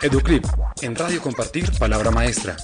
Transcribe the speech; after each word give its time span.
Educlip, 0.00 0.44
en 0.82 0.94
Radio 0.94 1.20
Compartir, 1.20 1.64
Palabra 1.76 2.12
Maestra. 2.12 2.56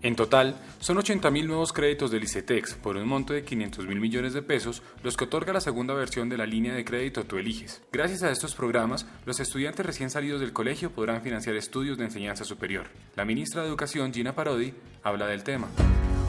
En 0.00 0.16
total, 0.16 0.56
son 0.80 0.96
80.000 0.96 1.46
nuevos 1.46 1.72
créditos 1.74 2.10
del 2.10 2.24
ICETEX 2.24 2.74
por 2.76 2.96
un 2.96 3.06
monto 3.06 3.34
de 3.34 3.44
500 3.44 3.86
mil 3.86 4.00
millones 4.00 4.32
de 4.32 4.40
pesos 4.40 4.82
los 5.02 5.18
que 5.18 5.24
otorga 5.24 5.52
la 5.52 5.60
segunda 5.60 5.92
versión 5.92 6.30
de 6.30 6.38
la 6.38 6.46
línea 6.46 6.74
de 6.74 6.84
crédito 6.84 7.24
Tú 7.24 7.36
Eliges. 7.36 7.82
Gracias 7.92 8.22
a 8.22 8.30
estos 8.30 8.54
programas, 8.54 9.06
los 9.26 9.38
estudiantes 9.38 9.84
recién 9.84 10.08
salidos 10.08 10.40
del 10.40 10.54
colegio 10.54 10.90
podrán 10.90 11.20
financiar 11.20 11.54
estudios 11.54 11.98
de 11.98 12.04
enseñanza 12.04 12.44
superior. 12.44 12.86
La 13.16 13.26
ministra 13.26 13.62
de 13.62 13.68
Educación, 13.68 14.14
Gina 14.14 14.34
Parodi, 14.34 14.72
habla 15.02 15.26
del 15.26 15.44
tema. 15.44 15.68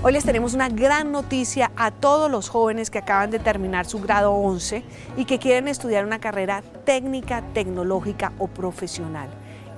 Hoy 0.05 0.11
les 0.11 0.25
tenemos 0.25 0.53
una 0.53 0.67
gran 0.67 1.13
noticia 1.13 1.71
a 1.77 1.89
todos 1.89 2.29
los 2.29 2.49
jóvenes 2.49 2.89
que 2.89 2.97
acaban 2.97 3.31
de 3.31 3.39
terminar 3.39 3.85
su 3.85 4.01
grado 4.01 4.33
11 4.33 4.83
y 5.15 5.23
que 5.23 5.39
quieren 5.39 5.69
estudiar 5.69 6.05
una 6.05 6.19
carrera 6.19 6.61
técnica, 6.83 7.41
tecnológica 7.53 8.33
o 8.37 8.47
profesional. 8.47 9.29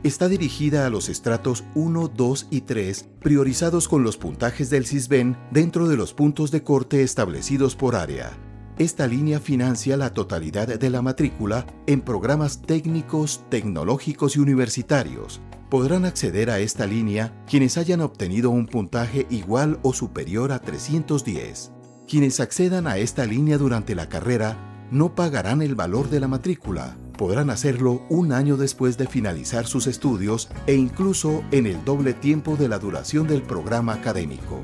Está 0.05 0.29
dirigida 0.29 0.87
a 0.87 0.91
los 0.91 1.09
estratos 1.09 1.65
1, 1.75 2.13
2 2.15 2.47
y 2.51 2.61
3, 2.61 3.09
priorizados 3.21 3.89
con 3.89 4.05
los 4.05 4.17
puntajes 4.17 4.71
del 4.71 4.87
CISBEN 4.87 5.37
dentro 5.51 5.89
de 5.89 5.97
los 5.97 6.15
puntos 6.15 6.53
de 6.53 6.63
corte 6.63 7.03
establecidos 7.03 7.75
por 7.75 7.97
área. 7.97 8.31
Esta 8.79 9.09
línea 9.09 9.41
financia 9.41 9.97
la 9.97 10.15
totalidad 10.15 10.69
de 10.69 10.91
la 10.91 11.03
matrícula 11.03 11.67
en 11.89 12.01
programas 12.01 12.63
técnicos, 12.63 13.43
tecnológicos 13.49 14.37
y 14.37 14.39
universitarios, 14.39 15.41
podrán 15.69 16.05
acceder 16.05 16.49
a 16.51 16.61
esta 16.61 16.87
línea 16.87 17.45
quienes 17.49 17.77
hayan 17.77 18.01
obtenido 18.01 18.51
un 18.51 18.67
puntaje 18.67 19.27
igual 19.31 19.81
o 19.83 19.93
superior 19.93 20.53
a 20.53 20.61
310. 20.61 21.73
Quienes 22.07 22.39
accedan 22.39 22.87
a 22.87 22.99
esta 22.99 23.27
línea 23.27 23.59
durante 23.59 23.97
la 23.97 24.09
carrera 24.09 24.87
no 24.93 25.17
pagarán 25.17 25.61
el 25.61 25.75
valor 25.75 26.09
de 26.09 26.21
la 26.21 26.29
matrícula, 26.29 26.97
podrán 27.19 27.51
hacerlo 27.51 28.07
un 28.09 28.33
año 28.33 28.57
después 28.57 28.97
de 28.97 29.07
finalizar 29.07 29.67
sus 29.67 29.87
estudios 29.87 30.49
e 30.67 30.75
incluso 30.75 31.43
en 31.51 31.67
el 31.67 31.85
doble 31.85 32.15
tiempo 32.15 32.57
de 32.57 32.69
la 32.69 32.79
duración 32.79 33.27
del 33.27 33.43
programa 33.43 33.93
académico. 33.93 34.63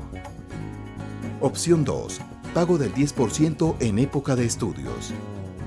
Opción 1.41 1.83
2. 1.83 2.21
Pago 2.55 2.79
del 2.79 2.95
10% 2.95 3.75
en 3.81 3.99
época 3.99 4.35
de 4.35 4.45
estudios. 4.45 5.13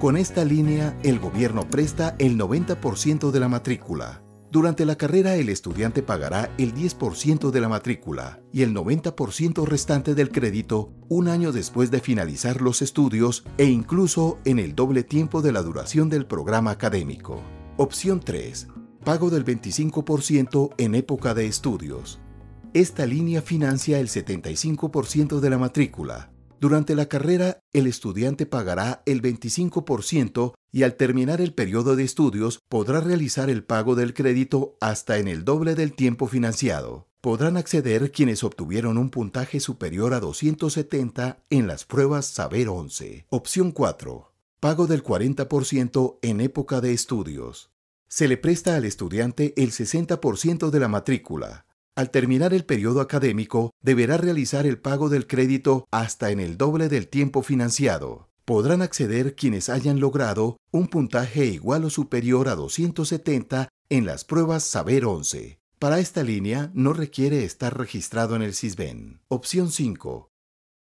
Con 0.00 0.16
esta 0.16 0.44
línea, 0.44 0.96
el 1.02 1.20
gobierno 1.20 1.68
presta 1.68 2.16
el 2.18 2.38
90% 2.38 3.30
de 3.30 3.40
la 3.40 3.48
matrícula. 3.48 4.22
Durante 4.50 4.86
la 4.86 4.96
carrera 4.96 5.36
el 5.36 5.50
estudiante 5.50 6.02
pagará 6.02 6.50
el 6.56 6.72
10% 6.72 7.50
de 7.50 7.60
la 7.60 7.68
matrícula 7.68 8.40
y 8.50 8.62
el 8.62 8.74
90% 8.74 9.66
restante 9.66 10.14
del 10.14 10.30
crédito 10.30 10.90
un 11.08 11.28
año 11.28 11.52
después 11.52 11.90
de 11.90 12.00
finalizar 12.00 12.62
los 12.62 12.80
estudios 12.80 13.44
e 13.58 13.66
incluso 13.66 14.38
en 14.46 14.58
el 14.58 14.74
doble 14.74 15.02
tiempo 15.02 15.42
de 15.42 15.52
la 15.52 15.62
duración 15.62 16.08
del 16.08 16.24
programa 16.24 16.70
académico. 16.70 17.42
Opción 17.76 18.20
3. 18.20 18.68
Pago 19.04 19.28
del 19.28 19.44
25% 19.44 20.70
en 20.78 20.94
época 20.94 21.34
de 21.34 21.46
estudios. 21.46 22.18
Esta 22.72 23.04
línea 23.04 23.42
financia 23.42 23.98
el 23.98 24.08
75% 24.08 25.40
de 25.40 25.50
la 25.50 25.58
matrícula 25.58 26.30
durante 26.60 26.94
la 26.94 27.06
carrera, 27.06 27.60
el 27.72 27.86
estudiante 27.86 28.46
pagará 28.46 29.02
el 29.06 29.22
25% 29.22 30.54
y 30.72 30.82
al 30.82 30.96
terminar 30.96 31.40
el 31.40 31.54
periodo 31.54 31.96
de 31.96 32.04
estudios 32.04 32.60
podrá 32.68 33.00
realizar 33.00 33.50
el 33.50 33.64
pago 33.64 33.94
del 33.94 34.14
crédito 34.14 34.76
hasta 34.80 35.18
en 35.18 35.28
el 35.28 35.44
doble 35.44 35.74
del 35.74 35.92
tiempo 35.92 36.26
financiado. 36.26 37.08
Podrán 37.20 37.56
acceder 37.56 38.12
quienes 38.12 38.44
obtuvieron 38.44 38.96
un 38.96 39.10
puntaje 39.10 39.60
superior 39.60 40.14
a 40.14 40.20
270 40.20 41.44
en 41.50 41.66
las 41.66 41.84
pruebas 41.84 42.26
Saber 42.26 42.68
11. 42.68 43.26
Opción 43.28 43.72
4. 43.72 44.32
Pago 44.60 44.86
del 44.86 45.02
40% 45.02 46.18
en 46.22 46.40
época 46.40 46.80
de 46.80 46.92
estudios. 46.92 47.70
Se 48.08 48.26
le 48.26 48.36
presta 48.36 48.76
al 48.76 48.84
estudiante 48.84 49.52
el 49.56 49.70
60% 49.70 50.70
de 50.70 50.80
la 50.80 50.88
matrícula. 50.88 51.66
Al 51.98 52.12
terminar 52.12 52.54
el 52.54 52.64
periodo 52.64 53.00
académico, 53.00 53.72
deberá 53.82 54.18
realizar 54.18 54.66
el 54.66 54.78
pago 54.78 55.08
del 55.08 55.26
crédito 55.26 55.88
hasta 55.90 56.30
en 56.30 56.38
el 56.38 56.56
doble 56.56 56.88
del 56.88 57.08
tiempo 57.08 57.42
financiado. 57.42 58.28
Podrán 58.44 58.82
acceder 58.82 59.34
quienes 59.34 59.68
hayan 59.68 59.98
logrado 59.98 60.58
un 60.70 60.86
puntaje 60.86 61.46
igual 61.46 61.84
o 61.84 61.90
superior 61.90 62.48
a 62.48 62.54
270 62.54 63.68
en 63.88 64.06
las 64.06 64.24
pruebas 64.24 64.62
Saber 64.62 65.06
11. 65.06 65.58
Para 65.80 65.98
esta 65.98 66.22
línea 66.22 66.70
no 66.72 66.92
requiere 66.92 67.42
estar 67.42 67.76
registrado 67.76 68.36
en 68.36 68.42
el 68.42 68.54
CISBEN. 68.54 69.20
Opción 69.26 69.72
5. 69.72 70.30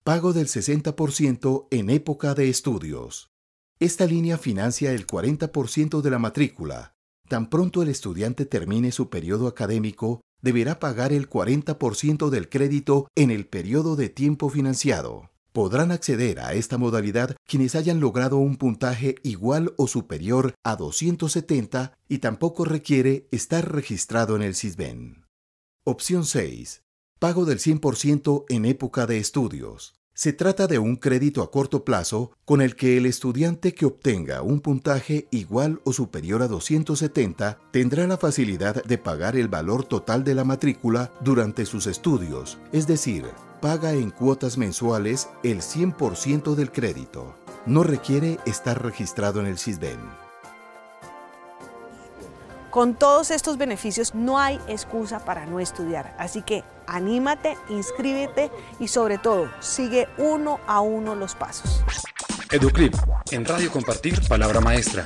Pago 0.03 0.33
del 0.33 0.45
60% 0.45 1.67
en 1.71 1.89
época 1.89 2.35
de 2.35 2.47
estudios. 2.47 3.31
Esta 3.79 4.05
línea 4.05 4.37
financia 4.37 4.91
el 4.91 5.07
40% 5.07 6.01
de 6.01 6.11
la 6.11 6.19
matrícula. 6.19 6.93
Tan 7.27 7.49
pronto 7.49 7.81
el 7.81 7.89
estudiante 7.89 8.45
termine 8.45 8.91
su 8.91 9.09
periodo 9.09 9.47
académico, 9.47 10.21
deberá 10.41 10.79
pagar 10.79 11.13
el 11.13 11.29
40% 11.29 12.29
del 12.29 12.49
crédito 12.49 13.07
en 13.15 13.31
el 13.31 13.45
periodo 13.47 13.95
de 13.95 14.09
tiempo 14.09 14.49
financiado. 14.49 15.31
Podrán 15.51 15.91
acceder 15.91 16.39
a 16.39 16.53
esta 16.53 16.77
modalidad 16.77 17.35
quienes 17.47 17.73
hayan 17.73 17.99
logrado 17.99 18.37
un 18.37 18.57
puntaje 18.57 19.15
igual 19.23 19.73
o 19.77 19.87
superior 19.87 20.53
a 20.63 20.75
270 20.75 21.97
y 22.07 22.19
tampoco 22.19 22.63
requiere 22.63 23.27
estar 23.31 23.71
registrado 23.71 24.35
en 24.35 24.43
el 24.43 24.53
CISBEN. 24.53 25.25
Opción 25.83 26.25
6. 26.25 26.83
Pago 27.17 27.45
del 27.45 27.57
100% 27.57 28.45
en 28.49 28.65
época 28.65 29.07
de 29.07 29.17
estudios. 29.17 29.95
Se 30.17 30.33
trata 30.33 30.65
de 30.65 30.79
un 30.79 30.95
crédito 30.95 31.43
a 31.43 31.51
corto 31.51 31.85
plazo 31.85 32.31
con 32.43 32.59
el 32.63 32.75
que 32.75 32.97
el 32.97 33.05
estudiante 33.05 33.75
que 33.75 33.85
obtenga 33.85 34.41
un 34.41 34.61
puntaje 34.61 35.27
igual 35.29 35.79
o 35.83 35.93
superior 35.93 36.41
a 36.41 36.47
270 36.47 37.59
tendrá 37.69 38.07
la 38.07 38.17
facilidad 38.17 38.83
de 38.83 38.97
pagar 38.97 39.35
el 39.35 39.47
valor 39.47 39.83
total 39.83 40.23
de 40.23 40.33
la 40.33 40.43
matrícula 40.43 41.13
durante 41.21 41.67
sus 41.67 41.85
estudios, 41.85 42.57
es 42.71 42.87
decir, 42.87 43.25
paga 43.61 43.93
en 43.93 44.09
cuotas 44.09 44.57
mensuales 44.57 45.29
el 45.43 45.59
100% 45.61 46.55
del 46.55 46.71
crédito. 46.71 47.35
No 47.67 47.83
requiere 47.83 48.39
estar 48.47 48.81
registrado 48.81 49.39
en 49.39 49.45
el 49.45 49.59
CISBEN. 49.59 50.26
Con 52.71 52.95
todos 52.95 53.31
estos 53.31 53.57
beneficios 53.57 54.13
no 54.13 54.39
hay 54.39 54.59
excusa 54.67 55.19
para 55.19 55.45
no 55.45 55.59
estudiar. 55.59 56.13
Así 56.17 56.41
que 56.41 56.63
anímate, 56.85 57.57
inscríbete 57.69 58.51
y 58.79 58.87
sobre 58.87 59.17
todo 59.17 59.49
sigue 59.59 60.07
uno 60.17 60.59
a 60.67 60.81
uno 60.81 61.15
los 61.15 61.35
pasos. 61.35 61.83
Educlip, 62.51 62.95
en 63.31 63.45
Radio 63.45 63.71
Compartir, 63.71 64.25
Palabra 64.27 64.61
Maestra. 64.61 65.05